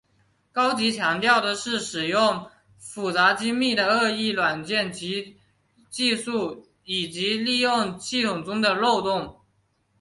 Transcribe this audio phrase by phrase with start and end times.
[0.51, 5.37] 高级强调的是使用复杂精密的恶意软件及
[5.91, 9.41] 技术以利用系统中的漏洞。